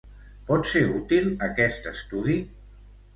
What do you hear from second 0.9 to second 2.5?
útil, aquest estudi?